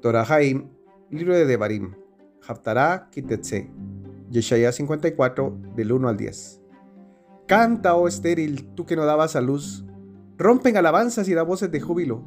Torahaim, 0.00 0.70
libro 1.10 1.34
de 1.34 1.44
Devarim, 1.44 1.96
Haftarah 2.46 3.10
Kitetse, 3.10 3.68
Yeshaya 4.30 4.70
54, 4.70 5.58
del 5.74 5.90
1 5.90 6.08
al 6.08 6.16
10. 6.16 6.62
Canta, 7.48 7.96
oh 7.96 8.06
estéril, 8.06 8.68
tú 8.76 8.86
que 8.86 8.94
no 8.94 9.04
dabas 9.04 9.34
a 9.34 9.40
luz, 9.40 9.84
rompen 10.36 10.76
alabanzas 10.76 11.28
y 11.28 11.34
da 11.34 11.42
voces 11.42 11.72
de 11.72 11.80
júbilo, 11.80 12.24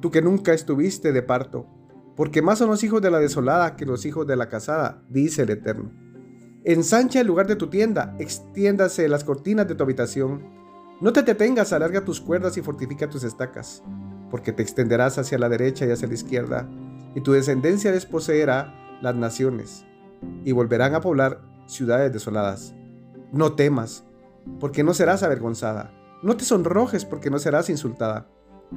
tú 0.00 0.10
que 0.10 0.20
nunca 0.20 0.52
estuviste 0.52 1.12
de 1.12 1.22
parto, 1.22 1.68
porque 2.16 2.42
más 2.42 2.58
son 2.58 2.70
los 2.70 2.82
hijos 2.82 3.00
de 3.00 3.12
la 3.12 3.20
desolada 3.20 3.76
que 3.76 3.86
los 3.86 4.04
hijos 4.04 4.26
de 4.26 4.34
la 4.34 4.48
casada, 4.48 5.04
dice 5.08 5.42
el 5.42 5.50
Eterno. 5.50 5.92
Ensancha 6.64 7.20
el 7.20 7.28
lugar 7.28 7.46
de 7.46 7.54
tu 7.56 7.68
tienda, 7.68 8.16
extiéndase 8.18 9.08
las 9.08 9.22
cortinas 9.22 9.68
de 9.68 9.76
tu 9.76 9.84
habitación. 9.84 10.42
No 11.00 11.12
te 11.12 11.22
detengas, 11.22 11.72
alarga 11.72 12.04
tus 12.04 12.20
cuerdas 12.20 12.56
y 12.56 12.62
fortifica 12.62 13.08
tus 13.08 13.22
estacas, 13.22 13.84
porque 14.28 14.52
te 14.52 14.62
extenderás 14.62 15.18
hacia 15.18 15.38
la 15.38 15.48
derecha 15.48 15.86
y 15.86 15.90
hacia 15.90 16.08
la 16.08 16.14
izquierda, 16.14 16.68
y 17.14 17.20
tu 17.20 17.32
descendencia 17.32 17.92
desposeerá 17.92 18.98
las 19.00 19.14
naciones, 19.14 19.84
y 20.44 20.52
volverán 20.52 20.94
a 20.94 21.00
poblar 21.00 21.40
ciudades 21.66 22.12
desoladas. 22.12 22.74
No 23.32 23.54
temas, 23.54 24.04
porque 24.60 24.84
no 24.84 24.94
serás 24.94 25.22
avergonzada. 25.22 25.92
No 26.22 26.36
te 26.36 26.44
sonrojes, 26.44 27.04
porque 27.04 27.30
no 27.30 27.38
serás 27.38 27.70
insultada, 27.70 28.28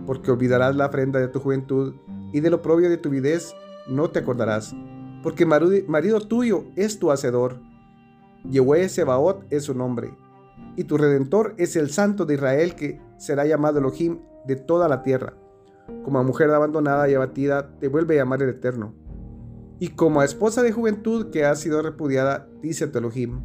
porque 0.05 0.31
olvidarás 0.31 0.75
la 0.75 0.87
ofrenda 0.87 1.19
de 1.19 1.27
tu 1.27 1.39
juventud, 1.39 1.95
y 2.33 2.39
de 2.39 2.49
lo 2.49 2.61
propio 2.61 2.89
de 2.89 2.97
tu 2.97 3.09
videz 3.09 3.53
no 3.87 4.09
te 4.09 4.19
acordarás, 4.19 4.75
porque 5.21 5.45
marido 5.45 6.21
tuyo 6.21 6.65
es 6.75 6.99
tu 6.99 7.11
hacedor 7.11 7.59
Yehue 8.49 8.89
Sebaot 8.89 9.45
es 9.49 9.63
su 9.65 9.73
nombre, 9.73 10.13
y 10.75 10.83
tu 10.83 10.97
redentor 10.97 11.55
es 11.57 11.75
el 11.75 11.89
Santo 11.89 12.25
de 12.25 12.35
Israel 12.35 12.75
que 12.75 13.01
será 13.17 13.45
llamado 13.45 13.79
Elohim 13.79 14.19
de 14.45 14.55
toda 14.55 14.87
la 14.87 15.01
tierra. 15.01 15.33
Como 16.05 16.19
a 16.19 16.23
mujer 16.23 16.49
abandonada 16.51 17.09
y 17.09 17.15
abatida, 17.15 17.77
te 17.79 17.89
vuelve 17.89 18.13
a 18.15 18.23
llamar 18.23 18.41
el 18.43 18.49
Eterno. 18.49 18.93
Y 19.79 19.89
como 19.89 20.21
a 20.21 20.25
esposa 20.25 20.63
de 20.63 20.71
juventud 20.71 21.31
que 21.31 21.43
ha 21.43 21.55
sido 21.55 21.81
repudiada, 21.81 22.47
dice 22.61 22.87
tu 22.87 22.99
Elohim, 22.99 23.41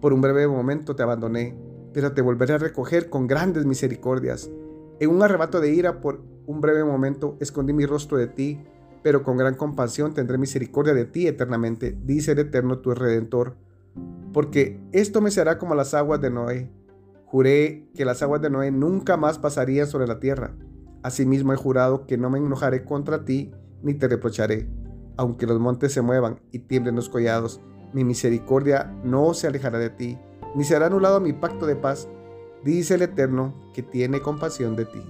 por 0.00 0.12
un 0.12 0.20
breve 0.20 0.48
momento 0.48 0.96
te 0.96 1.02
abandoné, 1.04 1.56
pero 1.92 2.12
te 2.12 2.22
volveré 2.22 2.54
a 2.54 2.58
recoger 2.58 3.08
con 3.08 3.28
grandes 3.28 3.66
misericordias. 3.66 4.50
En 4.98 5.10
un 5.10 5.22
arrebato 5.22 5.60
de 5.60 5.72
ira 5.72 6.00
por 6.00 6.24
un 6.46 6.60
breve 6.60 6.82
momento 6.82 7.36
escondí 7.38 7.72
mi 7.72 7.86
rostro 7.86 8.18
de 8.18 8.26
ti, 8.26 8.64
pero 9.04 9.22
con 9.22 9.36
gran 9.36 9.54
compasión 9.54 10.14
tendré 10.14 10.38
misericordia 10.38 10.94
de 10.94 11.04
ti 11.04 11.28
eternamente, 11.28 11.96
dice 12.02 12.32
el 12.32 12.40
Eterno 12.40 12.78
tu 12.78 12.92
Redentor 12.94 13.56
porque 14.34 14.80
esto 14.92 15.20
me 15.20 15.30
será 15.30 15.58
como 15.58 15.74
las 15.76 15.94
aguas 15.94 16.20
de 16.20 16.28
Noé. 16.28 16.68
Juré 17.26 17.88
que 17.94 18.04
las 18.04 18.20
aguas 18.20 18.42
de 18.42 18.50
Noé 18.50 18.70
nunca 18.72 19.16
más 19.16 19.38
pasarían 19.38 19.86
sobre 19.86 20.08
la 20.08 20.18
tierra. 20.18 20.56
Asimismo 21.04 21.52
he 21.52 21.56
jurado 21.56 22.06
que 22.06 22.16
no 22.16 22.30
me 22.30 22.38
enojaré 22.38 22.82
contra 22.82 23.26
ti 23.26 23.52
ni 23.82 23.92
te 23.92 24.08
reprocharé. 24.08 24.66
Aunque 25.18 25.46
los 25.46 25.60
montes 25.60 25.92
se 25.92 26.00
muevan 26.00 26.40
y 26.50 26.60
tiemblen 26.60 26.96
los 26.96 27.10
collados, 27.10 27.60
mi 27.92 28.04
misericordia 28.04 28.90
no 29.04 29.34
se 29.34 29.46
alejará 29.46 29.78
de 29.78 29.90
ti, 29.90 30.18
ni 30.54 30.64
será 30.64 30.86
anulado 30.86 31.20
mi 31.20 31.34
pacto 31.34 31.66
de 31.66 31.76
paz, 31.76 32.08
dice 32.64 32.94
el 32.94 33.02
Eterno 33.02 33.54
que 33.74 33.82
tiene 33.82 34.22
compasión 34.22 34.76
de 34.76 34.86
ti. 34.86 35.02